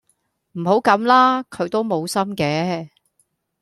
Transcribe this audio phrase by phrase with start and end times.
[0.53, 2.89] 唔好咁啦，佢都冇心嘅